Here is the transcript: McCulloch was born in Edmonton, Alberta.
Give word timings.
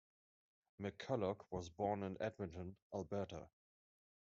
McCulloch 0.81 1.45
was 1.51 1.69
born 1.69 2.01
in 2.01 2.19
Edmonton, 2.19 2.75
Alberta. 2.91 3.49